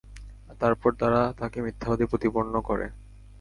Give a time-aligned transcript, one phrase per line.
[0.61, 2.85] তারপর তারা তাকে মিথ্যাবাদী প্রতিপন্ন করে।